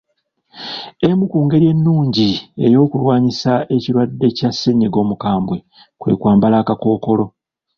[1.07, 2.29] Emu ku ngeri ennungi
[2.73, 5.57] y'okulwanisa ekirwadde kya ssennyiga omukambwe,
[6.01, 7.25] kwe kwambala akakookolo.